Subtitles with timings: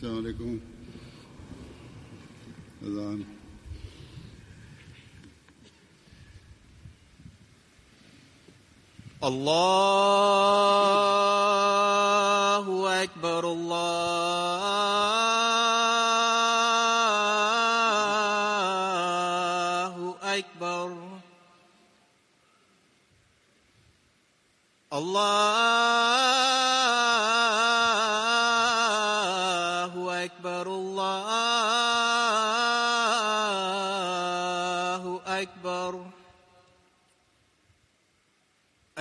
[0.00, 0.60] السلام عليكم.
[2.82, 3.24] أذان
[9.24, 10.49] الله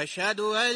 [0.09, 0.76] أشهد أن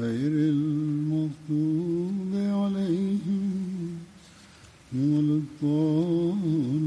[0.00, 3.46] غير المغضوب عليهم
[4.94, 6.86] ولا الضالين.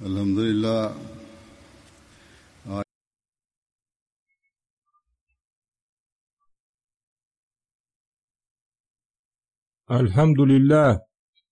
[0.00, 0.84] الحمد لله
[9.90, 11.09] الحمد لله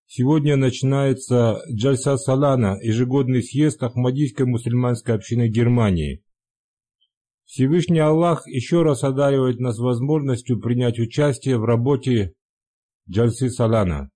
[0.09, 6.25] сегодня начинается Джальса Салана, ежегодный съезд Ахмадийской мусульманской общины Германии.
[7.45, 12.35] Всевышний Аллах еще раз одаривает нас возможностью принять участие в работе
[13.09, 14.11] Джальсы Салана.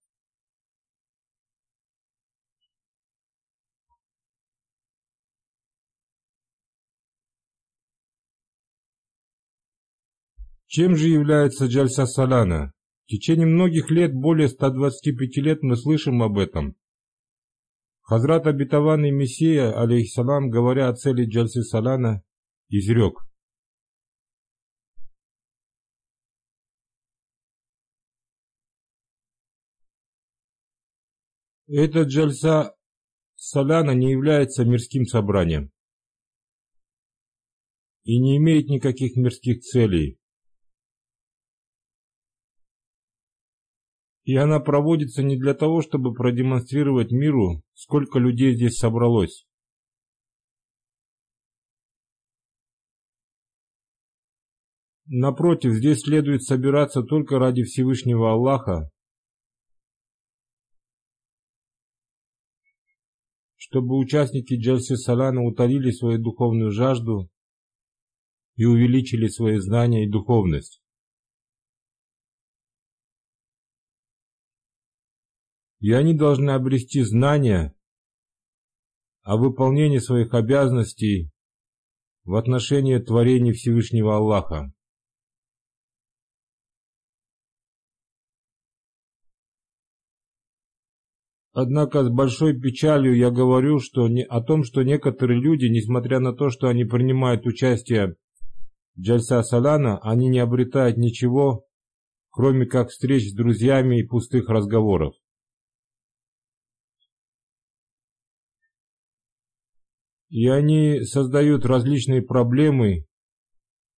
[10.67, 12.73] Чем же является Джальса Салана?
[13.13, 16.79] Течение многих лет, более 125 лет, мы слышим об этом.
[18.01, 22.25] Хазрат обетованный Мессия, алейхиссалам, говоря о цели Джальсы Салана,
[22.71, 23.19] изрек.
[31.69, 32.75] Этот Джальса
[33.35, 35.71] Салана не является мирским собранием
[38.05, 40.19] и не имеет никаких мирских целей.
[44.25, 49.47] И она проводится не для того, чтобы продемонстрировать миру, сколько людей здесь собралось.
[55.07, 58.91] Напротив, здесь следует собираться только ради Всевышнего Аллаха,
[63.57, 67.31] чтобы участники Джальси Салана утолили свою духовную жажду
[68.57, 70.82] и увеличили свои знания и духовность.
[75.83, 77.75] И они должны обрести знания
[79.23, 81.33] о выполнении своих обязанностей
[82.25, 84.73] в отношении творений Всевышнего Аллаха.
[91.53, 96.33] Однако с большой печалью я говорю что не, о том, что некоторые люди, несмотря на
[96.33, 98.15] то, что они принимают участие
[98.95, 101.67] в Джальса Салана, они не обретают ничего,
[102.31, 105.15] кроме как встреч с друзьями и пустых разговоров.
[110.33, 113.05] И они создают различные проблемы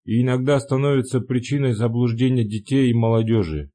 [0.05, 3.71] и иногда становятся причиной заблуждения детей и молодежи.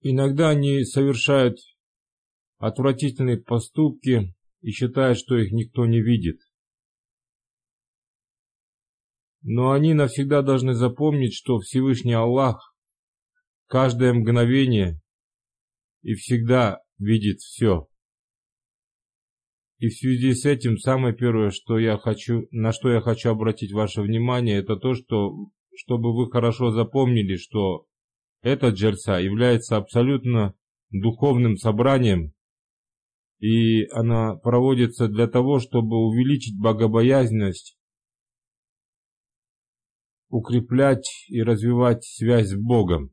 [0.00, 1.58] Иногда они совершают
[2.56, 6.40] отвратительные поступки и считают, что их никто не видит.
[9.42, 12.74] Но они навсегда должны запомнить, что Всевышний Аллах
[13.66, 15.01] каждое мгновение
[16.02, 17.88] и всегда видит все.
[19.78, 23.72] И в связи с этим самое первое, что я хочу, на что я хочу обратить
[23.72, 25.32] ваше внимание, это то, что,
[25.74, 27.86] чтобы вы хорошо запомнили, что
[28.42, 30.54] этот джерса является абсолютно
[30.90, 32.32] духовным собранием,
[33.40, 37.76] и она проводится для того, чтобы увеличить богобоязненность,
[40.28, 43.12] укреплять и развивать связь с Богом.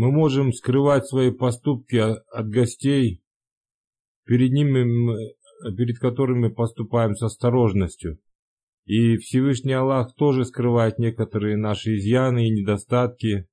[0.00, 3.20] Мы можем скрывать свои поступки от гостей,
[4.26, 4.84] перед ними,
[5.76, 8.20] перед которыми поступаем с осторожностью.
[8.84, 13.48] И Всевышний Аллах тоже скрывает некоторые наши изъяны и недостатки,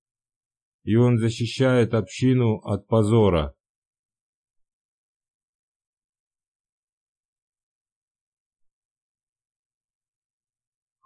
[0.84, 3.56] и Он защищает общину от позора.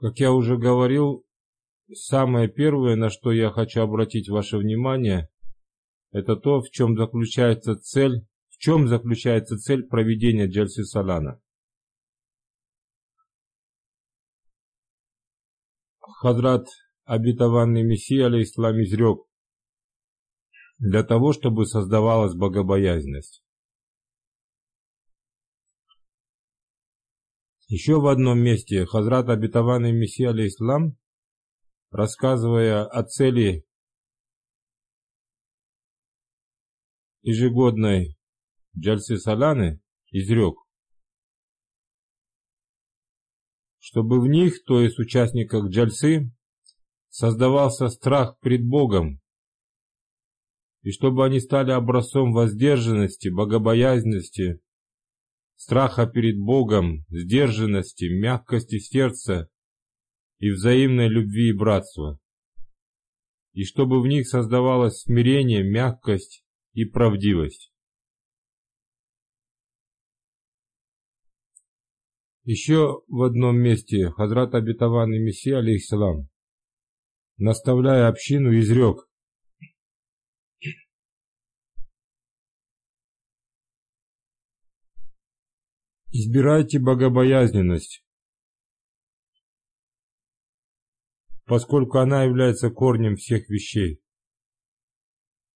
[0.02, 1.24] Как я уже говорил,
[1.94, 5.30] Самое первое, на что я хочу обратить ваше внимание,
[6.12, 11.42] это то, в чем заключается цель, в чем заключается цель проведения Джальси Салана.
[16.00, 16.68] Хадрат
[17.06, 19.26] обетованный Мессия, алейхиссалам, изрек,
[20.78, 23.44] для того, чтобы создавалась богобоязненность.
[27.68, 30.98] Еще в одном месте Хазрат обетованный Мессия, алейхиссалам,
[31.92, 33.66] рассказывая о цели
[37.22, 38.18] ежегодной
[38.78, 39.82] Джальсы Саланы,
[40.12, 40.56] изрек,
[43.80, 46.32] чтобы в них, то есть участниках Джальсы,
[47.10, 49.20] создавался страх пред Богом,
[50.84, 54.62] и чтобы они стали образцом воздержанности, богобоязненности,
[55.56, 59.50] страха перед Богом, сдержанности, мягкости сердца
[60.40, 62.20] и взаимной любви и братства,
[63.54, 66.44] и чтобы в них создавалось смирение, мягкость
[66.74, 67.72] и правдивость.
[72.44, 76.30] Еще в одном месте Хазрат обетованный Мессия, алейхиссалам,
[77.38, 79.10] наставляя общину, изрек,
[86.12, 88.04] Избирайте богобоязненность,
[91.50, 94.00] поскольку она является корнем всех вещей.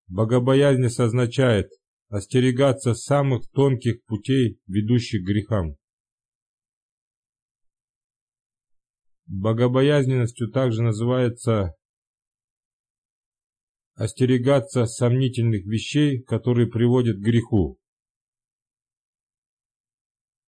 [0.08, 1.68] Богобоязненность означает
[2.08, 5.76] остерегаться самых тонких путей, ведущих к грехам.
[9.26, 11.74] Богобоязненностью также называется
[13.94, 17.78] остерегаться сомнительных вещей, которые приводят к греху.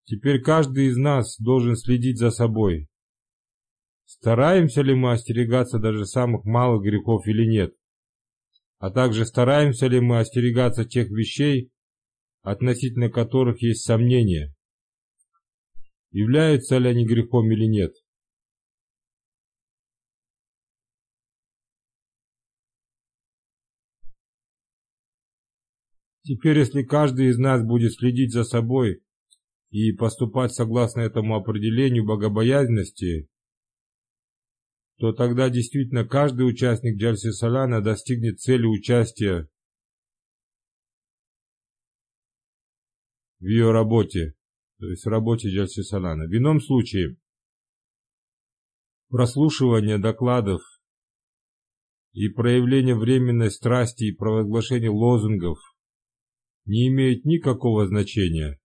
[0.05, 2.89] Теперь каждый из нас должен следить за собой.
[4.21, 7.75] Стараемся ли мы остерегаться даже самых малых грехов или нет?
[8.79, 11.71] А также стараемся ли мы остерегаться тех вещей,
[12.41, 14.55] относительно которых есть сомнения?
[16.11, 17.93] Являются ли они грехом или нет?
[26.23, 29.03] Теперь, если каждый из нас будет следить за собой
[29.71, 33.29] и поступать согласно этому определению богобоязненности,
[34.99, 39.49] то тогда действительно каждый участник Джальси Салана достигнет цели участия
[43.41, 44.35] в ее работе,
[44.79, 46.25] то есть в работе Джальси Салана.
[46.25, 47.17] В ином случае
[49.09, 50.63] прослушивание докладов
[52.13, 55.59] и проявление временной страсти и провозглашение лозунгов–
[56.67, 58.59] не имеет никакого значения.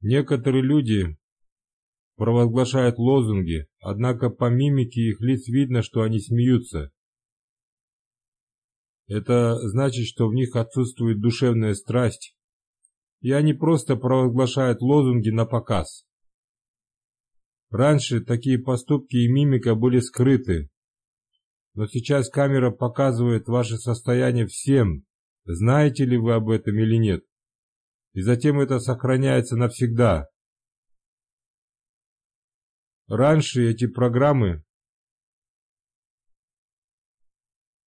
[0.00, 1.16] Некоторые люди
[2.16, 6.92] провозглашают лозунги, однако по мимике их лиц видно, что они смеются.
[9.08, 12.36] Это значит, что в них отсутствует душевная страсть,
[13.20, 16.04] и они просто провозглашают лозунги на показ.
[17.70, 20.70] Раньше такие поступки и мимика были скрыты,
[21.74, 25.04] но сейчас камера показывает ваше состояние всем,
[25.44, 27.24] знаете ли вы об этом или нет.
[28.12, 30.28] И затем это сохраняется навсегда.
[33.14, 34.64] Раньше эти программы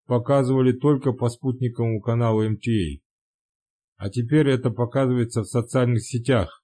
[0.06, 3.02] показывали только по спутниковому каналу МТА,
[3.98, 4.12] а.
[4.12, 6.64] Теперь это показывается в социальных сетях,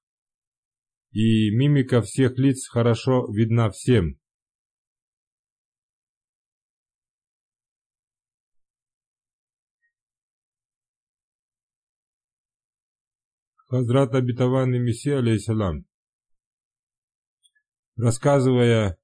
[1.09, 4.19] и мимика всех лиц хорошо видна всем.
[13.55, 15.87] Хазрат обетованный Мессия, алейхиссалам,
[18.01, 18.97] рассказывая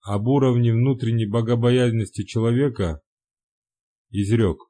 [0.00, 3.00] об уровне внутренней богобоязненности человека,
[4.10, 4.69] изрек.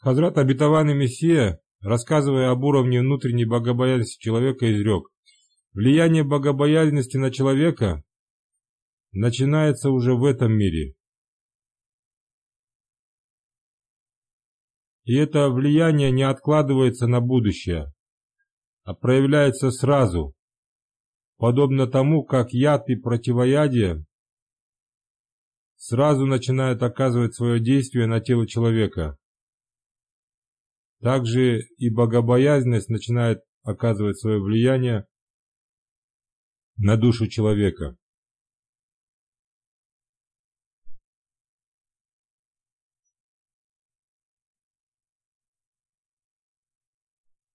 [0.00, 5.08] Хазрат обетованный Мессия, рассказывая об уровне внутренней богобоязненности человека, изрек.
[5.74, 8.02] Влияние богобоязненности на человека
[9.12, 10.94] начинается уже в этом мире.
[15.04, 17.92] И это влияние не откладывается на будущее,
[18.84, 20.34] а проявляется сразу,
[21.36, 24.06] подобно тому, как яд и противоядие
[25.76, 29.19] сразу начинают оказывать свое действие на тело человека.
[31.00, 35.06] Также и богобоязненность начинает оказывать свое влияние
[36.76, 37.96] на душу человека.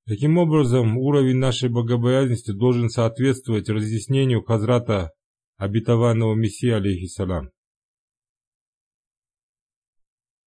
[0.07, 5.11] Таким образом, уровень нашей богобоязненности должен соответствовать разъяснению Хазрата
[5.57, 7.49] обетованного Мессии, алейхиссалам.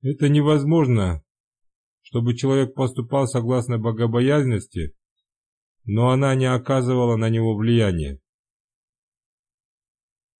[0.02, 1.24] Это невозможно
[2.08, 4.94] чтобы человек поступал согласно богобоязненности,
[5.84, 8.18] но она не оказывала на него влияния.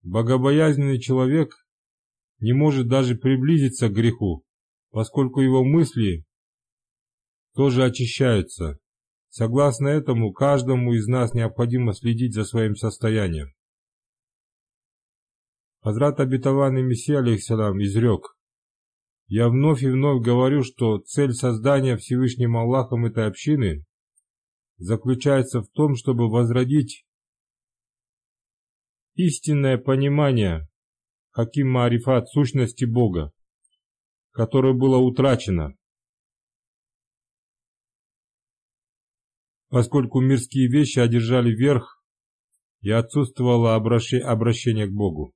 [0.00, 1.52] Богобоязненный человек
[2.38, 4.46] не может даже приблизиться к греху,
[4.92, 6.24] поскольку его мысли
[7.54, 8.78] тоже очищаются.
[9.28, 13.48] Согласно этому, каждому из нас необходимо следить за своим состоянием.
[15.82, 18.37] Хазрат обетованный Мессия, алейхиссалам, изрек,
[19.28, 23.84] я вновь и вновь говорю, что цель создания Всевышним Аллахом этой общины
[24.78, 27.04] заключается в том, чтобы возродить
[29.14, 30.66] истинное понимание
[31.30, 33.32] Хаким Маарифат сущности Бога,
[34.30, 35.76] которое было утрачено,
[39.68, 42.02] поскольку мирские вещи одержали верх
[42.80, 45.34] и отсутствовало обращение к Богу.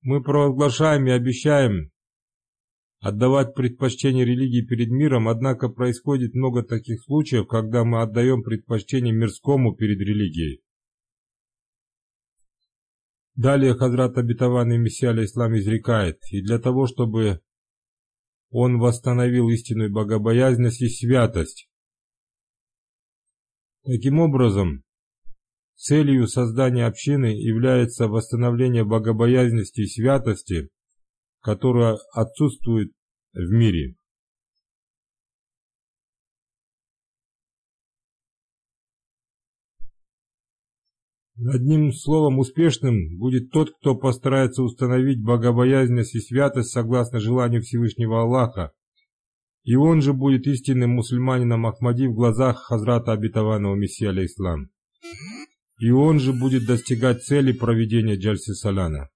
[0.00, 1.90] Мы провозглашаем и обещаем
[3.00, 9.74] отдавать предпочтение религии перед миром, однако происходит много таких случаев, когда мы отдаем предпочтение мирскому
[9.74, 10.62] перед религией.
[13.34, 17.40] Далее Хазрат Обетованный Мессия Ислам изрекает, и для того, чтобы
[18.50, 21.68] он восстановил истинную богобоязненность и святость.
[23.84, 24.82] Таким образом,
[25.78, 30.68] целью создания общины является восстановление богобоязненности и святости,
[31.40, 32.92] которая отсутствует
[33.32, 33.94] в мире.
[41.46, 48.72] Одним словом, успешным будет тот, кто постарается установить богобоязненность и святость согласно желанию Всевышнего Аллаха,
[49.62, 54.70] и он же будет истинным мусульманином Ахмади в глазах Хазрата Обетованного Мессия Алейслам.
[55.78, 59.08] И он же будет достигать цели проведения Джальси Салана.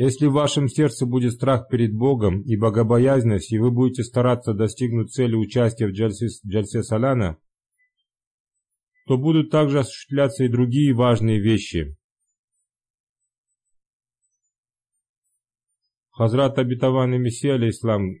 [0.00, 5.10] Если в вашем сердце будет страх перед Богом и богобоязненность, и вы будете стараться достигнуть
[5.10, 7.36] цели участия в Джальсе, Джальсе Саляна,
[9.08, 11.96] то будут также осуществляться и другие важные вещи.
[16.18, 18.16] Хазрат Абитаван Мессия, алейслам,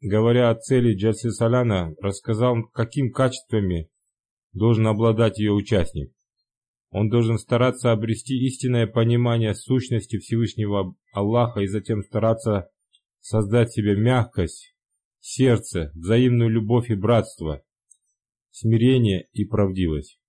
[0.00, 3.90] говоря о цели Джальсе Саляна, рассказал, каким качествами
[4.52, 6.12] должен обладать ее участник.
[6.90, 12.70] Он должен стараться обрести истинное понимание сущности Всевышнего Аллаха и затем стараться
[13.18, 14.76] создать себе мягкость,
[15.18, 17.64] сердце, взаимную любовь и братство,
[18.50, 20.20] смирение и правдивость.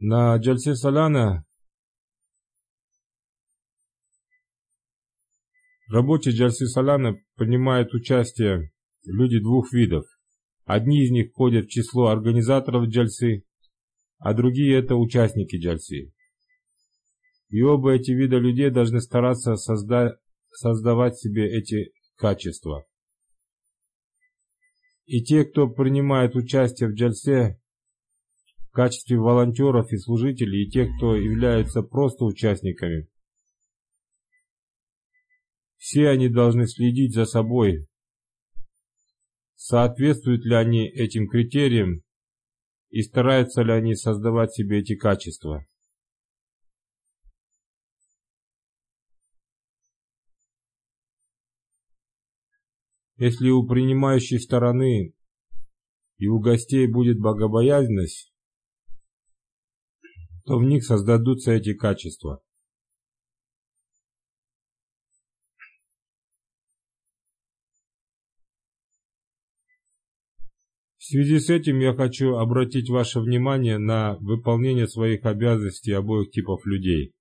[0.00, 1.46] На Джальсе Саляна
[5.94, 8.72] в работе Джальсе Саляна принимают участие
[9.04, 10.04] люди двух видов.
[10.64, 13.44] Одни из них входят в число организаторов джальсы,
[14.18, 16.12] а другие это участники джальсы.
[17.48, 20.16] И оба эти вида людей должны стараться созда
[20.50, 22.84] создавать себе эти качества.
[25.04, 27.60] И те, кто принимает участие в джальсе
[28.68, 33.06] в качестве волонтеров и служителей, и те, кто являются просто участниками,
[35.84, 37.86] все они должны следить за собой,
[39.54, 42.02] соответствуют ли они этим критериям
[42.88, 45.66] и стараются ли они создавать себе эти качества.
[53.16, 55.12] Если у принимающей стороны
[56.16, 58.32] и у гостей будет богобоязненность,
[60.46, 62.42] то в них создадутся эти качества.
[71.04, 76.64] В связи с этим я хочу обратить ваше внимание на выполнение своих обязанностей обоих типов
[76.64, 77.12] людей.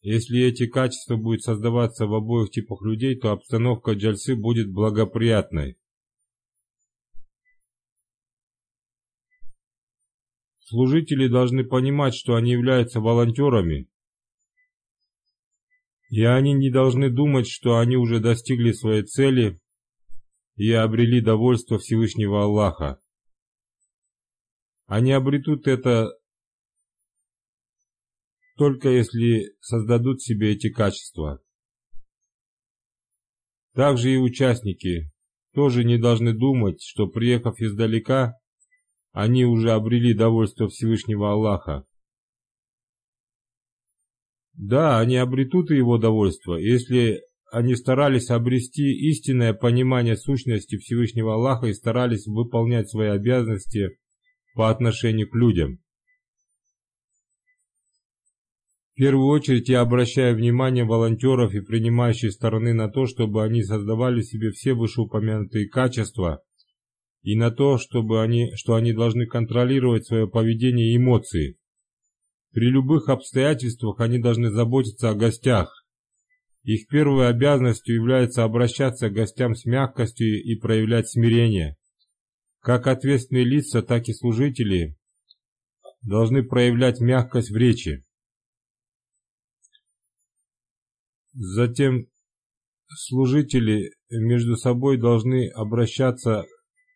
[0.00, 5.76] Если эти качества будут создаваться в обоих типах людей, то обстановка джальсы будет благоприятной.
[10.60, 13.86] Служители должны понимать, что они являются волонтерами,
[16.08, 19.60] и они не должны думать, что они уже достигли своей цели
[20.60, 23.00] и обрели довольство Всевышнего Аллаха.
[24.84, 26.10] Они обретут это
[28.58, 31.42] только если создадут себе эти качества.
[33.72, 35.10] Также и участники
[35.54, 38.34] тоже не должны думать, что приехав издалека,
[39.12, 41.86] они уже обрели довольство Всевышнего Аллаха.
[44.52, 51.74] Да, они обретут его довольство, если они старались обрести истинное понимание сущности Всевышнего Аллаха и
[51.74, 53.98] старались выполнять свои обязанности
[54.54, 55.78] по отношению к людям.
[58.92, 64.20] В первую очередь я обращаю внимание волонтеров и принимающей стороны на то, чтобы они создавали
[64.20, 66.42] себе все вышеупомянутые качества
[67.22, 71.56] и на то, чтобы они, что они должны контролировать свое поведение и эмоции.
[72.52, 75.79] При любых обстоятельствах они должны заботиться о гостях,
[76.62, 81.76] их первой обязанностью является обращаться к гостям с мягкостью и проявлять смирение.
[82.60, 84.96] Как ответственные лица, так и служители
[86.02, 88.04] должны проявлять мягкость в речи.
[91.32, 92.08] Затем
[92.88, 96.44] служители между собой должны обращаться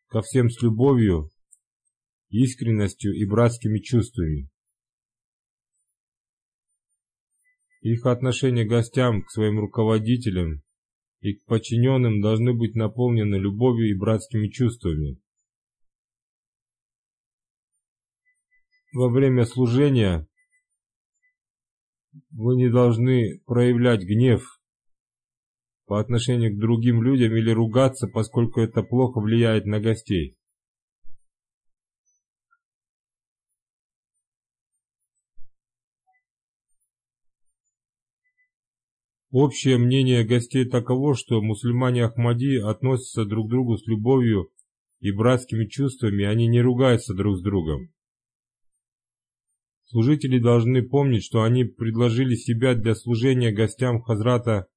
[0.08, 1.30] ко всем с любовью
[2.28, 4.50] искренностью и братскими чувствами.
[7.84, 10.62] Их отношение к гостям, к своим руководителям
[11.20, 15.20] и к подчиненным должны быть наполнены любовью и братскими чувствами.
[18.94, 20.26] Во время служения
[22.30, 24.62] вы не должны проявлять гнев
[25.84, 30.38] по отношению к другим людям или ругаться, поскольку это плохо влияет на гостей.
[39.36, 44.52] Общее мнение гостей таково, что мусульмане Ахмади относятся друг к другу с любовью
[45.00, 47.92] и братскими чувствами, они не ругаются друг с другом.
[49.86, 54.68] Служители должны помнить, что они предложили себя для служения гостям Хазрата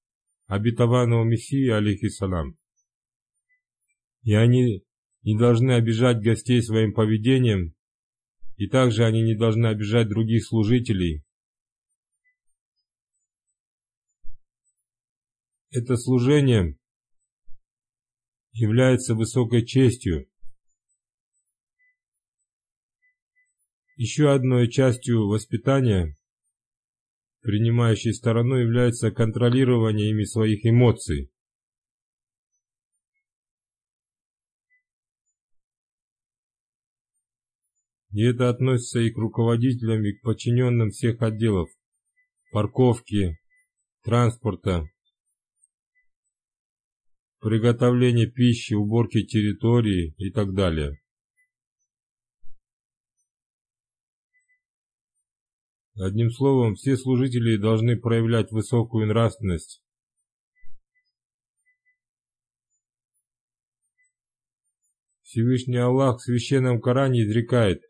[0.48, 2.58] обетованного Мессии, алейхиссалам.
[4.24, 4.84] И они
[5.22, 7.76] не должны обижать гостей своим поведением,
[8.56, 11.27] и также они не должны обижать других служителей.
[15.70, 16.78] Это служение
[18.54, 20.30] является высокой честью.
[23.98, 26.18] Еще одной частью воспитания
[27.42, 31.32] принимающей стороной является контролирование ими своих эмоций.
[38.12, 41.70] И это относится и к руководителям, и к подчиненным всех отделов
[42.52, 43.38] парковки,
[44.04, 44.90] транспорта,
[47.40, 51.00] приготовления пищи, уборки территории и так далее.
[56.00, 59.82] Одним словом, все служители должны проявлять высокую нравственность.
[65.24, 67.82] Всевышний Аллах в Священном Коране изрекает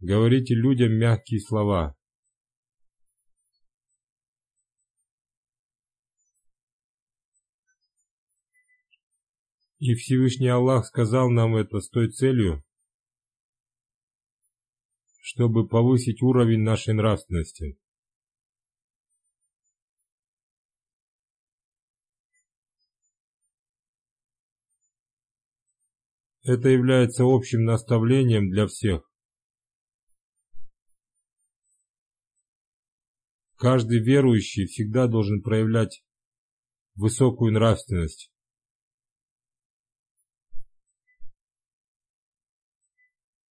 [0.00, 1.97] Говорите людям мягкие слова.
[9.78, 12.64] И Всевышний Аллах сказал нам это с той целью,
[15.20, 17.78] чтобы повысить уровень нашей нравственности.
[26.42, 29.08] Это является общим наставлением для всех.
[33.56, 36.02] Каждый верующий всегда должен проявлять
[36.94, 38.32] высокую нравственность.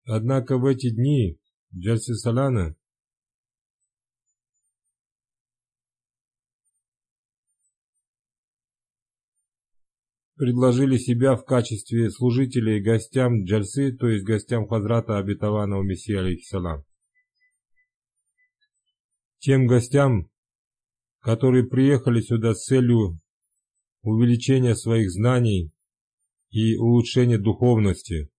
[0.09, 1.37] Однако в эти дни
[1.75, 2.77] Джальси Салана
[10.35, 16.85] предложили себя в качестве служителей гостям Джальсы, то есть гостям Хазрата обетованного Мессии алейхиссалам.
[19.39, 20.31] Тем гостям,
[21.19, 23.19] которые приехали сюда с целью
[24.03, 25.73] увеличения своих знаний
[26.49, 28.29] и улучшения духовности.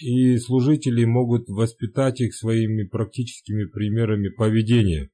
[0.00, 5.10] И служители могут воспитать их своими практическими примерами поведения.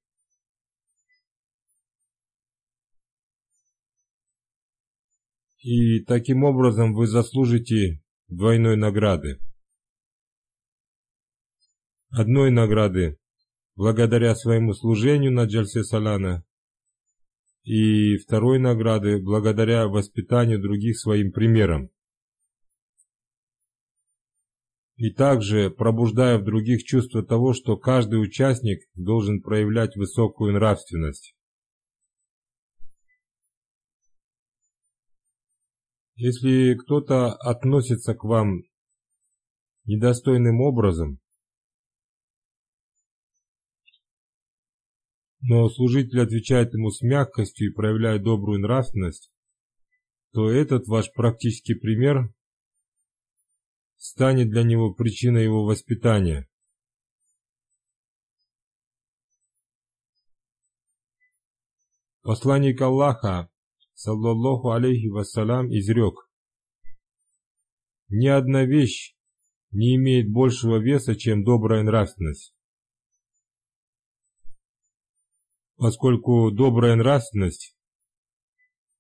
[5.59, 9.39] И таким образом вы заслужите двойной награды.
[12.09, 13.19] Одной награды
[13.77, 16.45] благодаря своему служению на Джальсе Салана
[17.63, 21.91] и второй награды благодаря воспитанию других своим примером.
[25.01, 31.35] И также пробуждая в других чувство того, что каждый участник должен проявлять высокую нравственность.
[36.17, 38.61] Если кто-то относится к вам
[39.87, 41.19] недостойным образом,
[45.41, 49.33] но служитель отвечает ему с мягкостью и проявляет добрую нравственность,
[50.35, 52.35] то этот ваш практический пример
[54.01, 56.49] станет для него причиной его воспитания.
[62.23, 63.51] Посланник Аллаха,
[63.93, 66.15] саллаллаху алейхи вассалям, изрек,
[68.09, 69.15] «Ни одна вещь
[69.71, 72.55] не имеет большего веса, чем добрая нравственность.
[75.77, 77.77] Поскольку добрая нравственность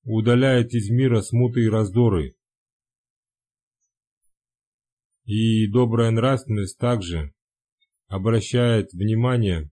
[0.02, 2.36] удаляет из мира смуты и раздоры,
[5.30, 7.32] и добрая нравственность также
[8.08, 9.70] обращает внимание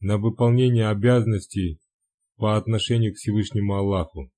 [0.00, 1.78] на выполнение обязанностей
[2.34, 4.32] по отношению к Всевышнему Аллаху.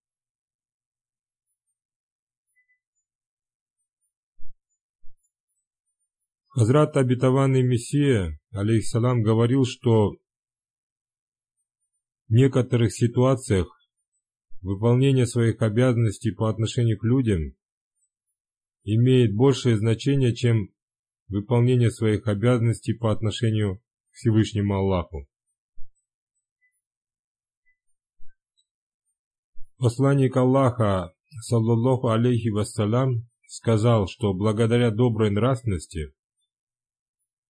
[6.49, 10.11] Хазрат обетованный Мессия, алейхиссалам, говорил, что
[12.29, 13.69] в некоторых ситуациях
[14.61, 17.57] выполнение своих обязанностей по отношению к людям
[18.85, 20.69] имеет большее значение, чем
[21.29, 23.79] выполнение своих обязанностей по отношению
[24.11, 25.27] к Всевышнему Аллаху.
[29.79, 36.15] Посланник Аллаха, саллаллаху алейхи вассалям, сказал, что благодаря доброй нравственности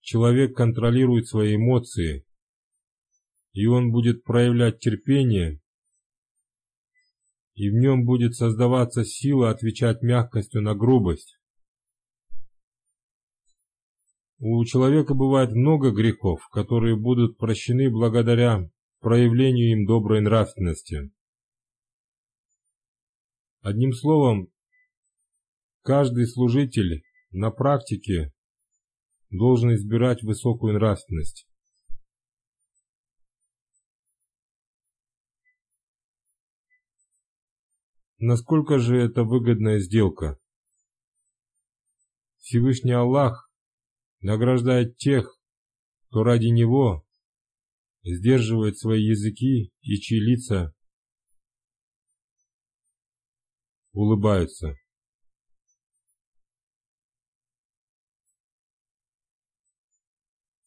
[0.01, 2.27] человек контролирует свои эмоции,
[3.53, 5.61] и он будет проявлять терпение,
[7.55, 11.39] и в нем будет создаваться сила отвечать мягкостью на грубость.
[14.39, 18.69] У человека бывает много грехов, которые будут прощены благодаря
[19.01, 21.13] проявлению им доброй нравственности.
[23.61, 24.49] Одним словом,
[25.83, 28.33] каждый служитель на практике
[29.31, 31.47] должен избирать высокую нравственность.
[38.27, 40.41] Насколько же это выгодная сделка?
[42.39, 43.51] Всевышний Аллах
[44.21, 45.39] награждает тех,
[46.09, 47.07] кто ради Него
[48.03, 50.75] сдерживает свои языки и чьи лица
[53.93, 54.75] улыбаются.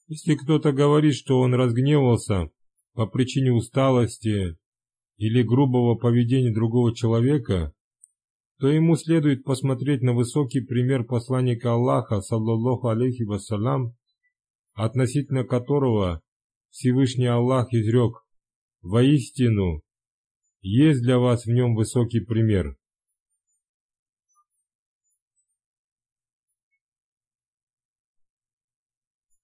[0.05, 2.51] Если кто-то говорит, что он разгневался
[2.93, 4.59] по причине усталости
[5.17, 7.73] или грубого поведения другого человека,
[8.59, 13.95] то ему следует посмотреть на высокий пример посланника Аллаха, саллаллаху алейхи вассалям,
[14.73, 16.21] относительно которого
[16.69, 18.23] Всевышний Аллах изрек
[18.81, 19.81] «Воистину,
[20.61, 22.77] есть для вас в нем высокий пример».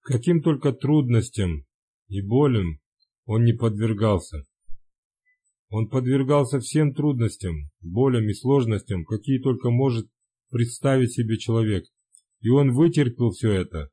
[0.02, 1.64] Каким только трудностям
[2.08, 2.78] и болям
[3.24, 4.44] он не подвергался.
[5.76, 10.06] Он подвергался всем трудностям, болям и сложностям, какие только может
[10.48, 11.84] представить себе человек,
[12.42, 13.90] и он вытерпел все это.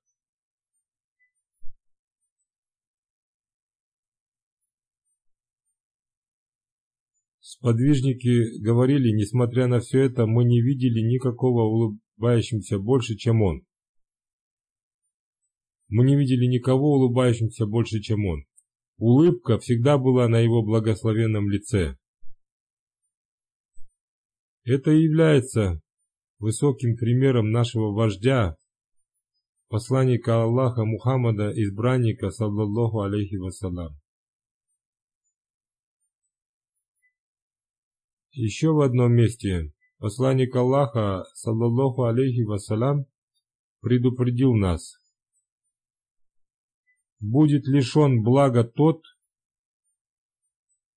[7.39, 13.65] Сподвижники говорили, несмотря на все это, мы не видели никакого улыбающимся больше, чем он.
[15.87, 18.45] Мы не видели никого улыбающимся больше, чем он.
[19.01, 21.97] Улыбка всегда была на его благословенном лице.
[24.63, 25.81] Это является
[26.37, 28.57] высоким примером нашего вождя,
[29.69, 33.99] посланника Аллаха Мухаммада, избранника, саллаллаху алейхи вассалам.
[38.33, 43.07] Еще в одном месте посланник Аллаха, саллаллаху алейхи вассалам,
[43.81, 44.93] предупредил нас–
[47.21, 49.03] будет лишен блага тот,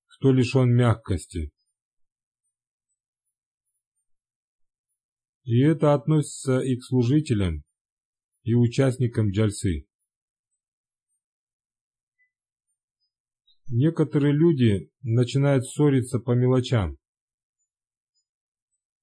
[0.06, 1.52] кто лишен мягкости.
[5.44, 7.62] И это относится и к служителям,
[8.42, 9.86] и участникам джальсы.
[13.66, 16.96] Некоторые люди начинают ссориться по мелочам,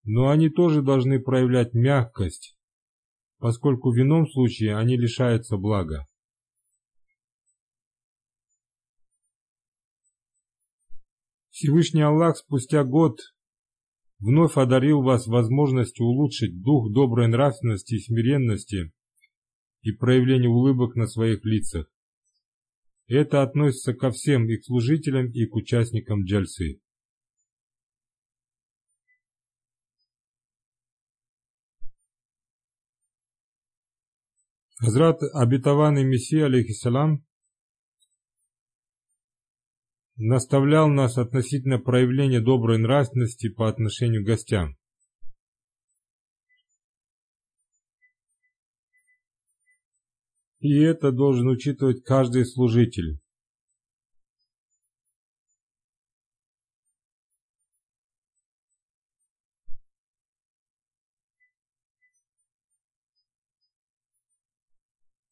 [0.04, 2.58] но они тоже должны проявлять мягкость,
[3.38, 6.08] поскольку в ином случае они лишаются блага.
[11.62, 13.20] Всевышний Аллах спустя год
[14.18, 18.92] вновь одарил вас возможностью улучшить дух доброй нравственности и смиренности
[19.84, 21.86] и проявления улыбок на своих лицах.
[23.06, 26.82] Это относится ко всем и к служителям, и к участникам джальсы.
[34.80, 37.24] Хазрат обетованный Мессия, алейхиссалам,
[40.24, 44.78] наставлял нас относительно проявления доброй нравственности по отношению к гостям.
[50.60, 53.20] И это должен учитывать каждый служитель.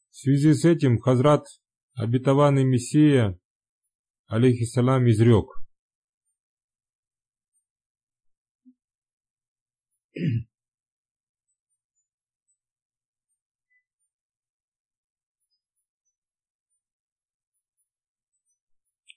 [0.10, 1.46] В связи с этим Хазрат,
[1.94, 3.40] обетованный Мессия,
[4.30, 5.48] алейхиссалам изрек.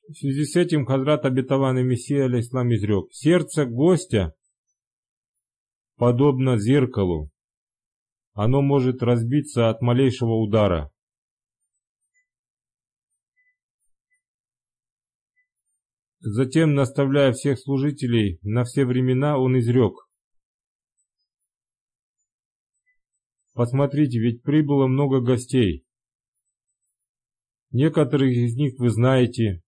[0.09, 3.13] В связи с этим Хазрат обетованный Мессия алейхиссалам изрек.
[3.13, 4.35] Сердце гостя
[5.97, 7.31] подобно зеркалу,
[8.33, 10.92] оно может разбиться от малейшего удара.
[16.25, 19.95] Затем, наставляя всех служителей на все времена, он изрек.
[23.55, 25.85] Посмотрите, ведь прибыло много гостей.
[27.73, 29.63] Некоторых из них вы знаете,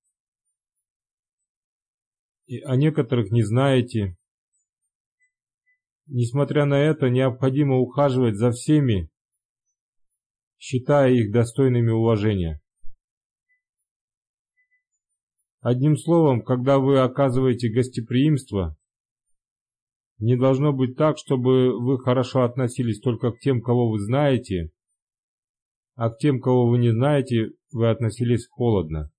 [2.65, 4.17] а некоторых не знаете.
[6.07, 9.11] Несмотря на это, необходимо ухаживать за всеми,
[10.59, 12.61] считая их достойными уважения.
[15.65, 18.77] Одним словом, когда вы оказываете гостеприимство,
[20.19, 24.73] не должно быть так, чтобы вы хорошо относились только к тем, кого вы знаете,
[25.95, 29.11] а к тем, кого вы не знаете, вы относились холодно.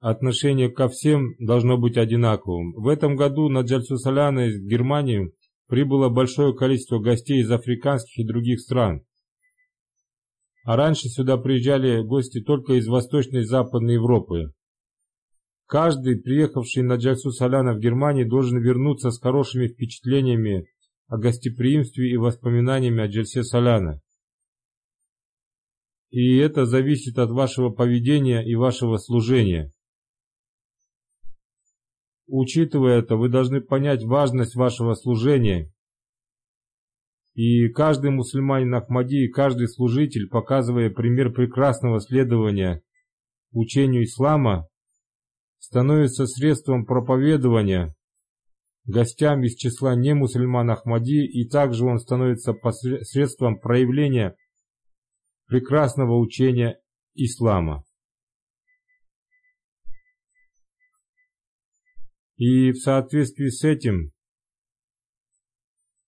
[0.00, 2.72] Отношение ко всем должно быть одинаковым.
[2.72, 5.32] В этом году на Джальсусаляна из Германии
[5.68, 9.04] прибыло большое количество гостей из африканских и других стран.
[10.64, 14.52] А раньше сюда приезжали гости только из Восточной и Западной Европы.
[15.66, 20.66] Каждый, приехавший на Джальсу Соляна в Германии, должен вернуться с хорошими впечатлениями
[21.08, 24.00] о гостеприимстве и воспоминаниями о Джальсе Соляна.
[26.10, 29.72] И это зависит от вашего поведения и вашего служения.
[32.26, 35.71] Учитывая это, вы должны понять важность вашего служения
[37.34, 42.82] и каждый мусульманин Ахмади, и каждый служитель, показывая пример прекрасного следования
[43.52, 44.68] учению ислама,
[45.58, 47.94] становится средством проповедования
[48.84, 52.52] гостям из числа немусульман Ахмади, и также он становится
[53.02, 54.36] средством проявления
[55.46, 56.80] прекрасного учения
[57.14, 57.84] ислама.
[62.36, 64.12] И в соответствии с этим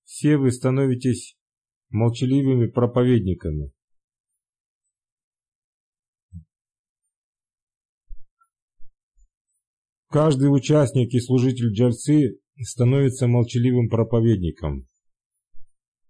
[0.04, 1.36] все вы становитесь
[1.90, 3.72] молчаливыми проповедниками.
[10.08, 14.86] Каждый участник и служитель джальцы становится молчаливым проповедником.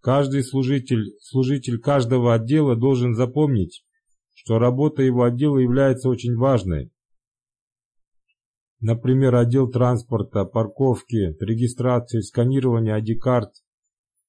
[0.00, 3.82] Каждый служитель, служитель каждого отдела должен запомнить,
[4.34, 6.92] что работа его отдела является очень важной.
[8.80, 13.54] Например, отдел транспорта, парковки, регистрации, сканирования ID-карт,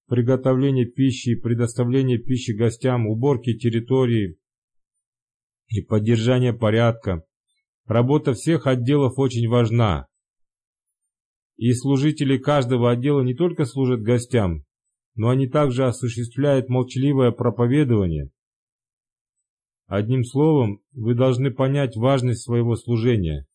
[0.07, 4.37] приготовление пищи, предоставление пищи гостям, уборки территории
[5.67, 7.23] и поддержание порядка.
[7.85, 10.07] Работа всех отделов очень важна.
[11.57, 14.65] И служители каждого отдела не только служат гостям,
[15.15, 18.29] но они также осуществляют молчаливое проповедование.
[19.87, 23.45] Одним словом, вы должны понять важность своего служения.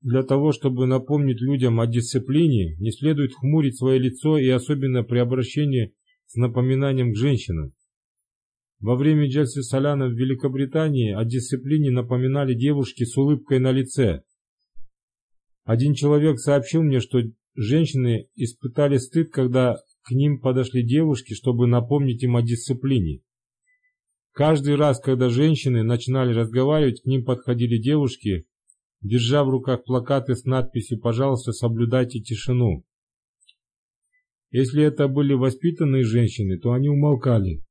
[0.00, 5.18] Для того, чтобы напомнить людям о дисциплине, не следует хмурить свое лицо и особенно при
[5.18, 5.92] обращении
[6.26, 7.72] с напоминанием к женщинам.
[8.80, 14.22] Во время Джальси Соляна в Великобритании о дисциплине напоминали девушки с улыбкой на лице.
[15.64, 17.18] Один человек сообщил мне, что
[17.56, 23.20] женщины испытали стыд, когда к ним подошли девушки, чтобы напомнить им о дисциплине.
[24.32, 28.46] Каждый раз, когда женщины начинали разговаривать, к ним подходили девушки
[29.00, 32.84] держа в руках плакаты с надписью «Пожалуйста, соблюдайте тишину».
[34.50, 37.62] Если это были воспитанные женщины, то они умолкали.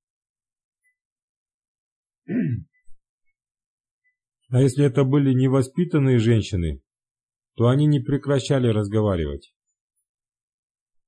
[4.50, 6.82] А если это были невоспитанные женщины,
[7.56, 9.52] то они не прекращали разговаривать.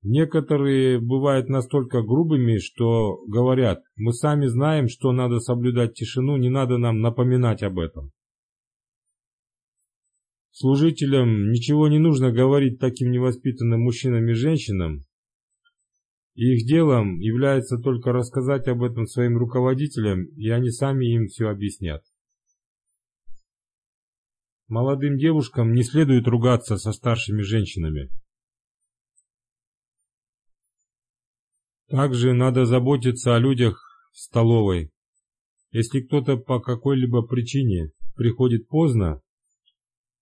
[0.01, 6.77] Некоторые бывают настолько грубыми, что говорят, мы сами знаем, что надо соблюдать тишину, не надо
[6.77, 8.11] нам напоминать об этом.
[10.51, 15.05] Служителям ничего не нужно говорить таким невоспитанным мужчинам и женщинам.
[16.35, 22.03] их делом является только рассказать об этом своим руководителям, и они сами им все объяснят.
[24.67, 28.09] Молодым девушкам не следует ругаться со старшими женщинами.
[31.87, 33.81] Также надо заботиться о людях
[34.11, 34.91] в столовой.
[35.71, 39.21] Если кто-то по какой-либо причине приходит поздно,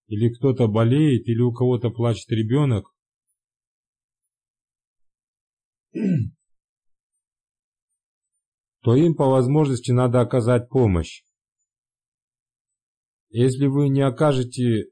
[0.07, 2.93] или кто-то болеет, или у кого-то плачет ребенок,
[8.81, 11.23] то им по возможности надо оказать помощь.
[13.29, 14.85] Если вы не окажете,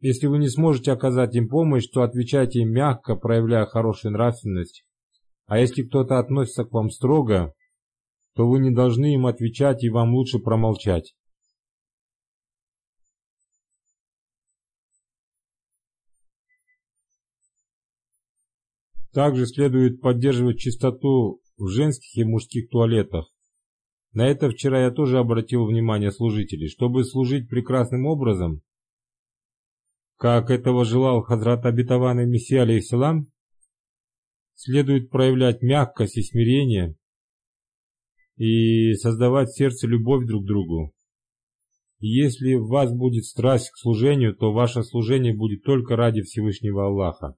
[0.00, 4.84] если вы не сможете оказать им помощь, то отвечайте им мягко, проявляя хорошую нравственность.
[5.46, 7.54] А если кто-то относится к вам строго,
[8.34, 11.14] то вы не должны им отвечать и вам лучше промолчать.
[19.12, 23.30] Также следует поддерживать чистоту в женских и мужских туалетах.
[24.12, 26.68] На это вчера я тоже обратил внимание служителей.
[26.68, 28.62] Чтобы служить прекрасным образом,
[30.16, 33.30] как этого желал Хазрат Абитаван и Мессия алейхиссалам,
[34.54, 36.96] следует проявлять мягкость и смирение
[38.36, 40.94] и создавать в сердце любовь друг к другу.
[42.00, 46.86] И если в вас будет страсть к служению, то ваше служение будет только ради Всевышнего
[46.86, 47.36] Аллаха.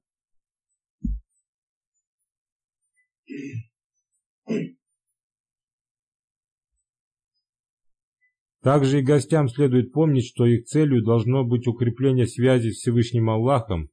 [8.64, 13.90] Также и гостям следует помнить, что их целью должно быть укрепление связи с Всевышним Аллахом,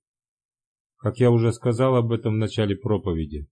[0.96, 3.48] как я уже сказал об этом в начале проповеди.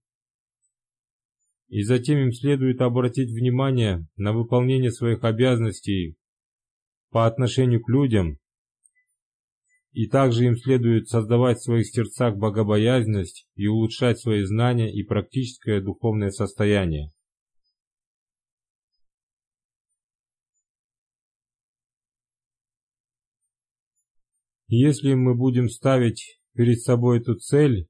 [1.68, 6.16] И затем им следует обратить внимание на выполнение своих обязанностей
[7.10, 8.39] по отношению к людям,
[9.92, 15.80] и также им следует создавать в своих сердцах богобоязненность и улучшать свои знания и практическое
[15.80, 17.12] духовное состояние.
[24.68, 27.88] Если мы будем ставить перед собой эту цель,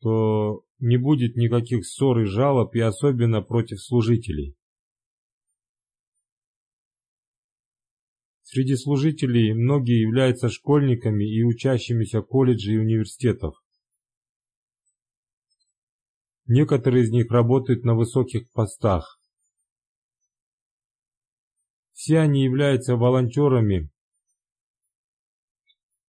[0.00, 4.56] то не будет никаких ссор и жалоб, и особенно против служителей.
[8.52, 13.54] Среди служителей многие являются школьниками и учащимися колледжей и университетов.
[16.46, 19.20] Некоторые из них работают на высоких постах.
[21.92, 23.88] Все они являются волонтерами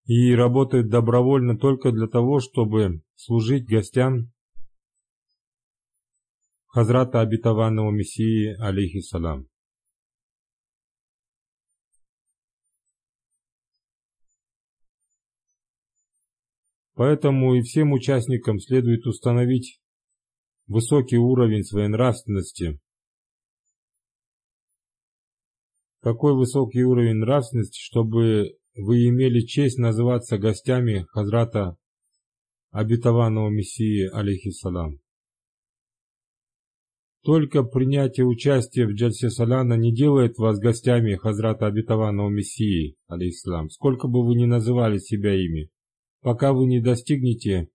[0.05, 4.31] и работают добровольно только для того, чтобы служить гостям
[6.69, 9.50] Хазрата обетованного Мессии, алейхиссалам.
[16.95, 19.79] Поэтому и всем участникам следует установить
[20.67, 22.79] высокий уровень своей нравственности.
[26.01, 31.77] Какой высокий уровень нравственности, чтобы вы имели честь называться гостями Хазрата
[32.71, 34.99] обетованного Мессии, алейхиссалам.
[37.23, 44.07] Только принятие участия в Джальсе Салана не делает вас гостями Хазрата обетованного Мессии, алейхиссалам, сколько
[44.07, 45.69] бы вы ни называли себя ими
[46.21, 47.69] пока вы не достигнете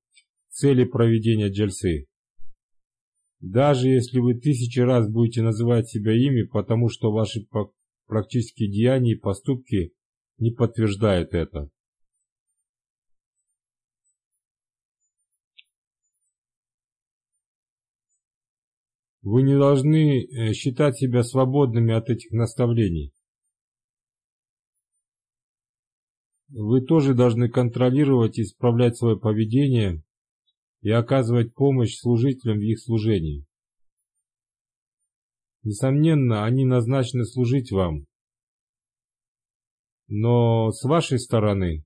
[0.49, 2.07] цели проведения джальсы.
[3.41, 7.47] Даже если вы тысячи раз будете называть себя ими, потому что ваши
[8.07, 9.93] практические деяния и поступки
[10.39, 11.71] не подтверждают это.
[19.23, 23.13] Вы не должны э, считать себя свободными от этих наставлений.
[26.49, 30.03] Вы тоже должны контролировать и исправлять свое поведение
[30.81, 33.45] и оказывать помощь служителям в их служении.
[35.65, 38.07] Несомненно, они назначены служить вам.
[40.07, 41.85] Но с вашей стороны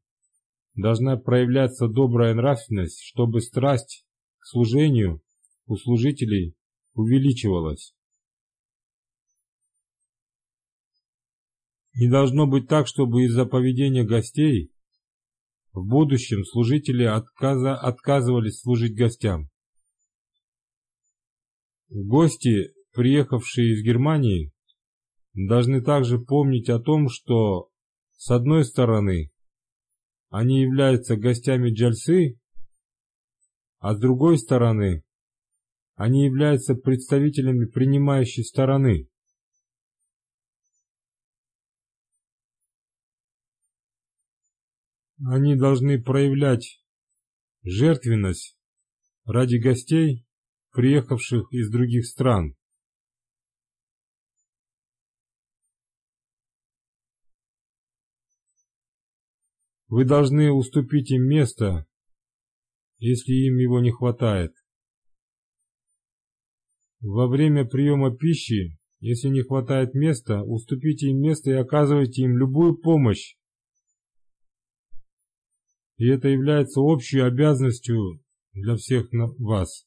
[0.75, 4.05] должна проявляться добрая нравственность, чтобы страсть
[4.39, 5.23] к служению
[5.67, 6.55] у служителей
[6.93, 7.95] увеличивалась.
[12.01, 14.73] Не должно быть так, чтобы из-за поведения гостей
[15.75, 19.51] в будущем служители отказа, отказывались служить гостям.
[21.91, 24.51] Гости, приехавшие из Германии,
[25.35, 27.69] должны также помнить о том, что
[28.13, 29.31] с одной стороны
[30.31, 32.41] они являются гостями Джальсы,
[33.79, 35.05] а с другой стороны
[35.97, 39.10] они являются представителями принимающей стороны.
[45.27, 46.83] Они должны проявлять
[47.63, 48.59] жертвенность
[49.25, 50.27] ради гостей,
[50.73, 52.57] приехавших из других стран.
[59.89, 61.87] Вы должны уступить им место,
[62.99, 64.55] если им его не хватает.
[67.01, 72.79] Во время приема пищи, если не хватает места, уступите им место и оказывайте им любую
[72.79, 73.37] помощь,
[76.01, 78.25] и это является общей обязанностью
[78.55, 79.87] для всех вас.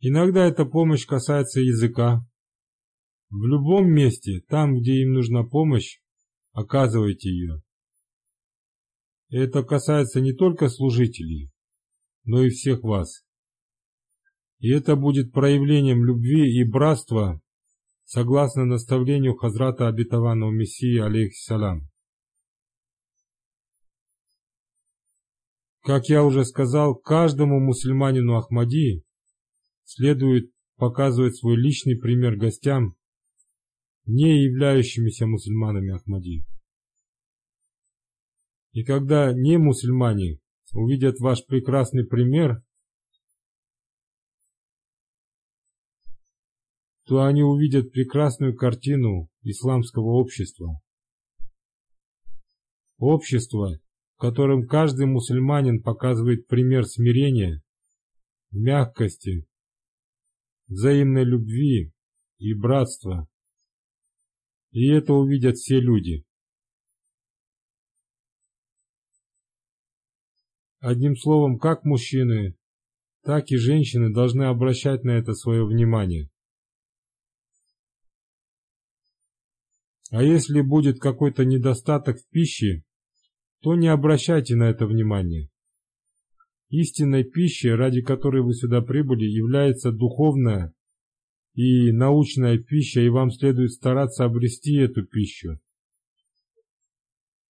[0.00, 2.20] Иногда эта помощь касается языка.
[3.30, 6.00] В любом месте, там, где им нужна помощь,
[6.52, 7.62] оказывайте ее.
[9.30, 11.50] Это касается не только служителей,
[12.24, 13.24] но и всех вас.
[14.58, 17.40] И это будет проявлением любви и братства
[18.10, 21.88] согласно наставлению Хазрата Обетованного Мессии, алейхиссалам.
[25.82, 29.04] Как я уже сказал, каждому мусульманину Ахмади
[29.84, 32.96] следует показывать свой личный пример гостям,
[34.06, 36.44] не являющимися мусульманами Ахмади.
[38.72, 40.40] И когда не мусульмане
[40.72, 42.60] увидят ваш прекрасный пример,
[47.10, 50.80] то они увидят прекрасную картину исламского общества.
[52.98, 53.80] Общество,
[54.14, 57.64] в котором каждый мусульманин показывает пример смирения,
[58.52, 59.44] мягкости,
[60.68, 61.92] взаимной любви
[62.38, 63.26] и братства.
[64.70, 66.24] И это увидят все люди.
[70.78, 72.54] Одним словом, как мужчины,
[73.24, 76.30] так и женщины должны обращать на это свое внимание.
[80.10, 82.82] А если будет какой-то недостаток в пище,
[83.62, 85.50] то не обращайте на это внимания.
[86.68, 90.72] Истинной пищей, ради которой вы сюда прибыли, является духовная
[91.54, 95.60] и научная пища, и вам следует стараться обрести эту пищу.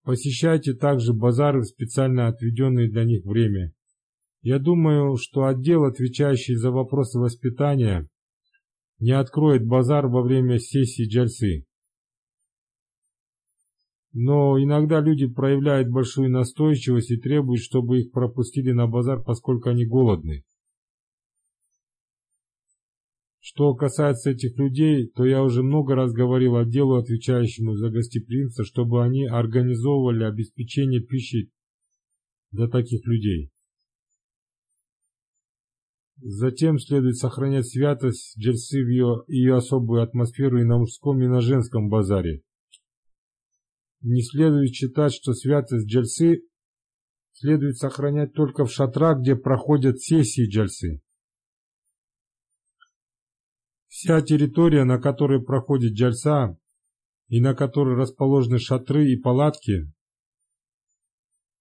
[0.02, 3.72] Посещайте также базары в специально отведенное для них время.
[4.42, 8.08] Я думаю, что отдел, отвечающий за вопросы воспитания,
[8.98, 11.66] не откроет базар во время сессии джальсы.
[14.12, 19.86] Но иногда люди проявляют большую настойчивость и требуют, чтобы их пропустили на базар, поскольку они
[19.86, 20.44] голодны.
[23.38, 29.02] Что касается этих людей, то я уже много раз говорил отделу, отвечающему за гостеприимство, чтобы
[29.02, 31.50] они организовывали обеспечение пищи
[32.50, 33.50] для таких людей.
[36.22, 41.40] Затем следует сохранять святость джельсы в ее, ее особую атмосферу и на мужском, и на
[41.40, 42.42] женском базаре.
[44.02, 46.42] Не следует считать, что святость джельсы
[47.32, 51.02] следует сохранять только в шатрах, где проходят сессии джельсы.
[53.88, 56.56] Вся территория, на которой проходит джальса
[57.28, 59.92] и на которой расположены шатры и палатки,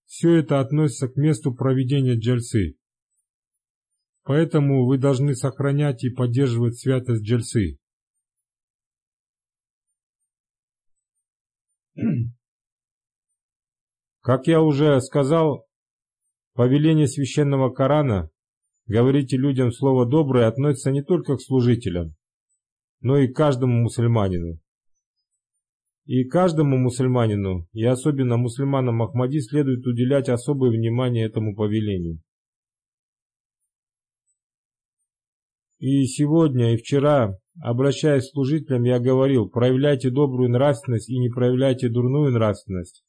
[0.06, 2.78] все это относится к месту проведения джальсы.
[4.24, 7.79] Поэтому вы должны сохранять и поддерживать святость джальсы.
[14.22, 15.66] Как я уже сказал,
[16.54, 18.30] повеление священного Корана
[18.86, 22.16] «Говорите людям слово доброе» относится не только к служителям,
[23.02, 24.60] но и каждому мусульманину.
[26.06, 32.20] И каждому мусульманину, и особенно мусульманам Ахмади, следует уделять особое внимание этому повелению.
[35.80, 41.88] И сегодня, и вчера, обращаясь к служителям, я говорил, проявляйте добрую нравственность и не проявляйте
[41.88, 43.04] дурную нравственность.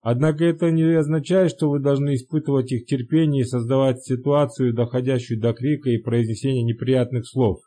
[0.00, 5.52] Однако это не означает, что вы должны испытывать их терпение и создавать ситуацию, доходящую до
[5.52, 7.58] крика и произнесения неприятных слов.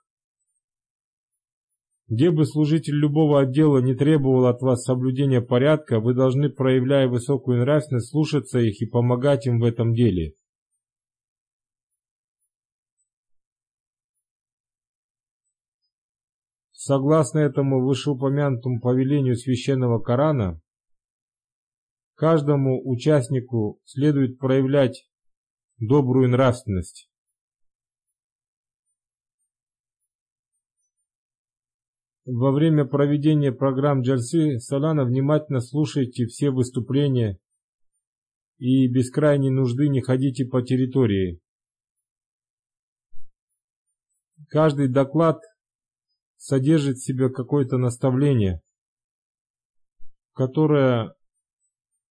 [2.07, 7.60] Где бы служитель любого отдела не требовал от вас соблюдения порядка, вы должны, проявляя высокую
[7.60, 10.34] нравственность, слушаться их и помогать им в этом деле.
[16.90, 20.60] Согласно этому вышеупомянутому повелению священного Корана,
[22.16, 25.08] каждому участнику следует проявлять
[25.78, 27.08] добрую нравственность.
[32.26, 37.38] Во время проведения программ Джальсы Салана внимательно слушайте все выступления
[38.58, 41.40] и без крайней нужды не ходите по территории.
[44.48, 45.44] Каждый доклад
[46.40, 48.62] содержит в себе какое-то наставление,
[50.34, 51.14] которое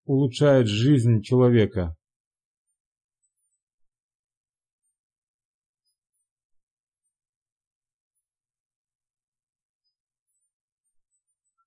[0.05, 1.97] улучшает жизнь человека.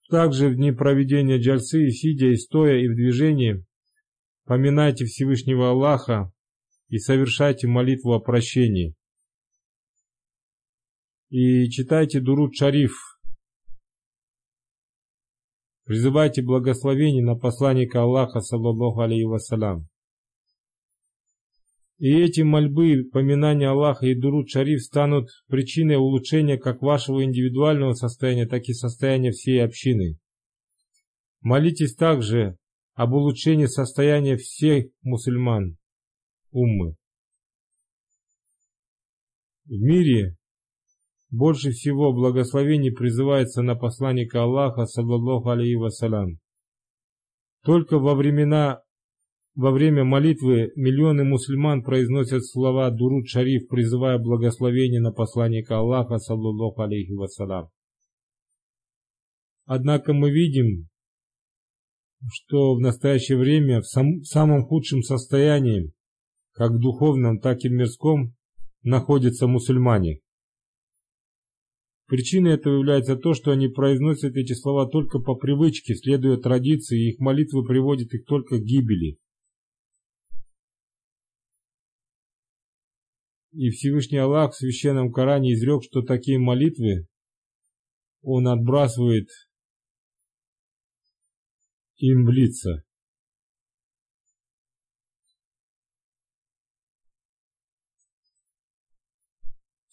[0.09, 3.65] Также в дни проведения джальсы, сидя и стоя и в движении,
[4.45, 6.31] поминайте Всевышнего Аллаха
[6.89, 8.93] и совершайте молитву о прощении.
[11.31, 12.91] И читайте Дурут Шариф.
[15.85, 19.87] Призывайте благословение на посланника Аллаха, саллаллаху алейхи вассалям.
[21.99, 28.45] И эти мольбы, поминания Аллаха и Дуруд Шариф станут причиной улучшения как вашего индивидуального состояния,
[28.45, 30.17] так и состояния всей общины.
[31.39, 32.57] Молитесь также
[32.93, 35.77] об улучшении состояния всех мусульман,
[36.51, 36.97] уммы.
[39.63, 40.35] В мире
[41.31, 46.39] Больше всего благословений призывается на посланника Аллаха, саллаллаху алейхи вассалям.
[47.63, 48.81] Только во времена
[49.55, 56.81] во время молитвы миллионы мусульман произносят слова Дуруд Шариф, призывая благословение на посланника Аллаха, саллаллаху
[56.81, 57.69] алейхи вассалям.
[59.65, 60.87] Однако мы видим,
[62.29, 65.93] что в настоящее время в сам, самом худшем состоянии,
[66.51, 68.33] как в духовном, так и в мирском,
[68.83, 70.19] находятся мусульмане.
[72.11, 77.11] Причиной этого является то, что они произносят эти слова только по привычке, следуя традиции, и
[77.11, 79.17] их молитвы приводят их только к гибели.
[83.53, 87.07] И Всевышний Аллах в Священном Коране изрек, что такие молитвы
[88.21, 89.29] Он отбрасывает
[91.95, 92.83] им в лица.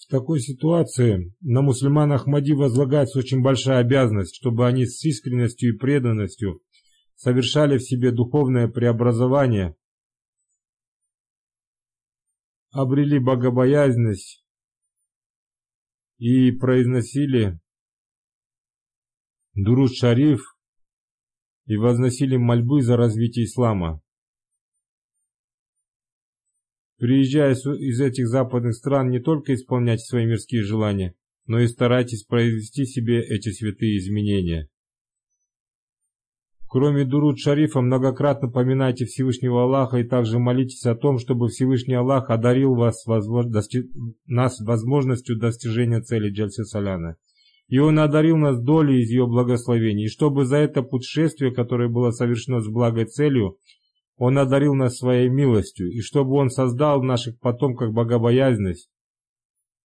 [0.09, 5.77] В такой ситуации на мусульман Ахмади возлагается очень большая обязанность, чтобы они с искренностью и
[5.77, 6.63] преданностью
[7.15, 9.77] совершали в себе духовное преобразование,
[12.71, 14.43] обрели богобоязненность
[16.17, 17.61] и произносили
[19.53, 20.41] Дуруд Шариф
[21.67, 24.01] и возносили мольбы за развитие ислама.
[26.99, 31.15] Приезжая из этих западных стран, не только исполняйте свои мирские желания,
[31.47, 34.69] но и старайтесь произвести себе эти святые изменения.
[36.69, 42.29] Кроме Дуруд Шарифа, многократно поминайте Всевышнего Аллаха и также молитесь о том, чтобы Всевышний Аллах
[42.29, 43.85] одарил вас, возможно, дости...
[44.27, 47.17] нас возможностью достижения цели Джальси Саляна.
[47.69, 52.11] И Он одарил нас долей из Ее благословений, и чтобы за это путешествие, которое было
[52.11, 53.57] совершено с благой целью,
[54.19, 58.91] он одарил нас своей милостью, и чтобы Он создал в наших потомках богобоязненность,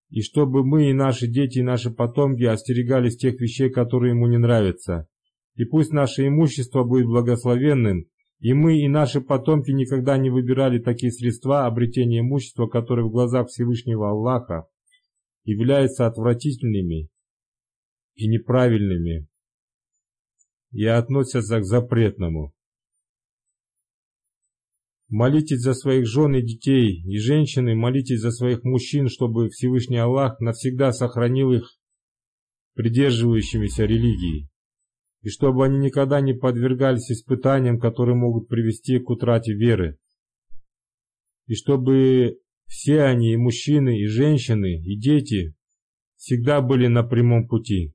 [0.10, 4.40] и чтобы мы и наши дети, и наши потомки остерегались тех вещей, которые Ему не
[4.40, 5.08] нравятся.
[5.56, 8.08] И пусть наше имущество будет благословенным,
[8.40, 13.50] и мы и наши потомки никогда не выбирали такие средства обретения имущества, которые в глазах
[13.50, 14.66] Всевышнего Аллаха
[15.44, 17.10] являются отвратительными
[18.16, 19.28] и неправильными
[20.72, 22.52] и относятся к запретному.
[25.16, 30.40] Молитесь за своих жен и детей, и женщины, молитесь за своих мужчин, чтобы Всевышний Аллах
[30.40, 31.78] навсегда сохранил их
[32.74, 34.50] придерживающимися религией,
[35.22, 40.00] и чтобы они никогда не подвергались испытаниям, которые могут привести к утрате веры,
[41.46, 45.54] и чтобы все они, и мужчины, и женщины, и дети,
[46.16, 47.94] всегда были на прямом пути.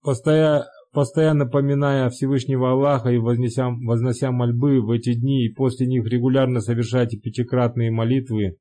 [0.00, 6.06] Постоя постоянно поминая Всевышнего Аллаха и вознеся, вознося мольбы в эти дни, и после них
[6.06, 8.56] регулярно совершайте пятикратные молитвы.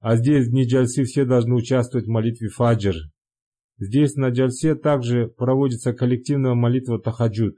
[0.00, 2.94] А здесь в дни Джальсы все должны участвовать в молитве Фаджр.
[3.78, 7.56] Здесь на Джальсе также проводится коллективная молитва Тахаджуд.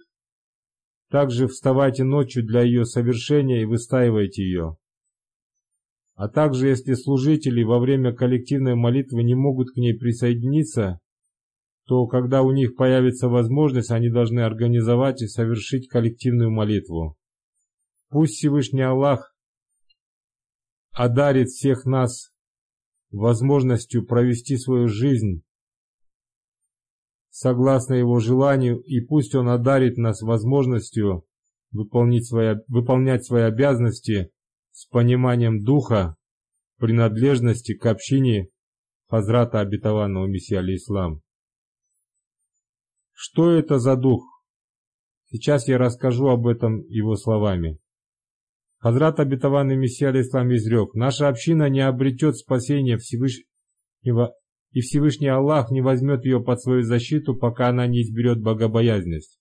[1.11, 4.76] Также вставайте ночью для ее совершения и выстаивайте ее.
[6.16, 10.99] А также, если служители во время коллективной молитвы не могут к ней присоединиться,
[11.89, 17.16] то когда у них появится возможность, они должны организовать и совершить коллективную молитву.
[18.11, 19.34] Пусть Всевышний Аллах
[20.93, 22.30] одарит всех нас
[23.11, 25.43] возможностью провести свою жизнь
[27.30, 31.24] согласно Его желанию, и пусть Он одарит нас возможностью
[31.70, 34.30] выполнить свои, выполнять свои обязанности
[34.72, 36.16] с пониманием духа,
[36.78, 38.49] принадлежности к общине
[39.07, 41.22] Хазрата Обетованного Мессии Алейслам.
[43.21, 44.23] Что это за дух?
[45.27, 47.81] Сейчас я расскажу об этом его словами.
[48.77, 54.35] Хазрат обетованный Мессия Алислам изрек, наша община не обретет спасения Всевышнего,
[54.71, 59.41] и Всевышний Аллах не возьмет ее под свою защиту, пока она не изберет богобоязненность.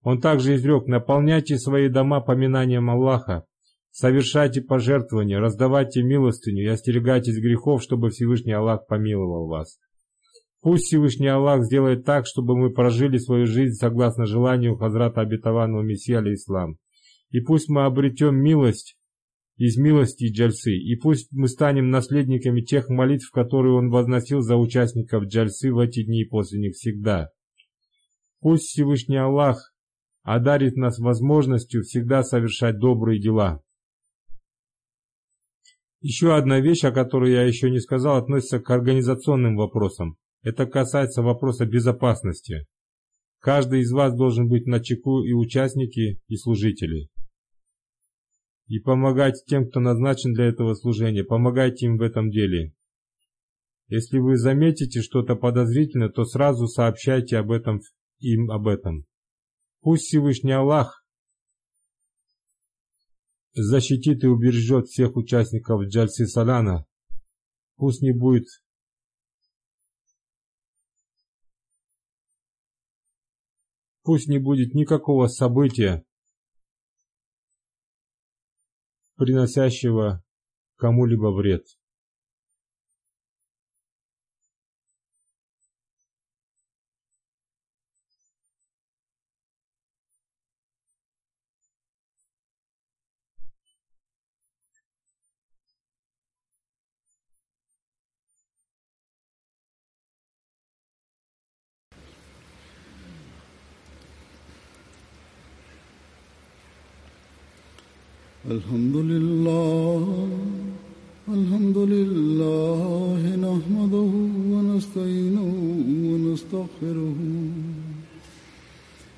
[0.00, 3.44] Он также изрек, наполняйте свои дома поминанием Аллаха,
[3.90, 9.78] совершайте пожертвования, раздавайте милостыню и остерегайтесь грехов, чтобы Всевышний Аллах помиловал вас.
[10.64, 16.22] Пусть Всевышний Аллах сделает так, чтобы мы прожили свою жизнь согласно желанию Хазрата Обетованного Мессия
[16.22, 16.78] Ислам.
[17.28, 18.96] И пусть мы обретем милость
[19.58, 25.24] из милости Джальсы, и пусть мы станем наследниками тех молитв, которые он возносил за участников
[25.24, 27.28] Джальсы в эти дни и после них всегда.
[28.40, 29.74] Пусть Всевышний Аллах
[30.22, 33.60] одарит нас возможностью всегда совершать добрые дела.
[36.00, 40.16] Еще одна вещь, о которой я еще не сказал, относится к организационным вопросам.
[40.44, 42.66] Это касается вопроса безопасности.
[43.40, 47.08] Каждый из вас должен быть на чеку и участники, и служители.
[48.66, 52.72] и помогайте тем, кто назначен для этого служения, помогайте им в этом деле.
[53.88, 57.80] Если вы заметите что-то подозрительное, то сразу сообщайте об этом
[58.20, 59.04] им об этом.
[59.80, 61.04] Пусть Всевышний Аллах
[63.52, 66.86] защитит и убережет всех участников Джальси Салана.
[67.76, 68.46] Пусть не будет
[74.04, 76.04] Пусть не будет никакого события,
[79.16, 80.22] приносящего
[80.76, 81.64] кому-либо вред.
[108.50, 110.28] الحمد لله
[111.28, 114.12] الحمد لله نحمده
[114.52, 115.52] ونستعينه
[116.10, 117.16] ونستغفره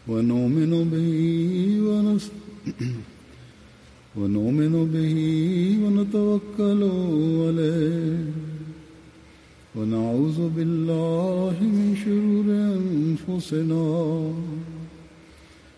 [0.08, 1.10] ونؤمن به
[1.88, 2.30] ونس
[4.18, 5.16] ونؤمن به
[5.82, 6.82] ونتوكل
[7.46, 8.30] عليه.
[9.76, 12.46] ونعوذ بالله من شرور
[12.78, 13.86] أنفسنا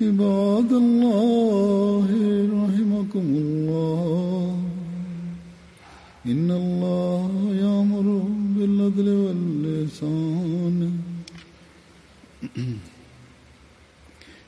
[0.00, 2.08] عباد الله
[2.58, 4.58] رحمكم الله.
[6.26, 7.30] إن الله
[7.64, 8.06] يأمر
[8.54, 10.78] بالعدل واللسان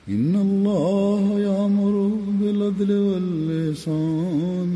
[0.09, 1.95] إن الله يأمر
[2.41, 4.75] بالعدل واللسان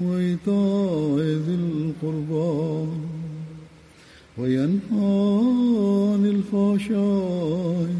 [0.00, 1.16] وإيتاء
[1.46, 2.88] ذي القربى.
[4.38, 5.12] وينهى
[6.12, 7.99] عن الفحشاء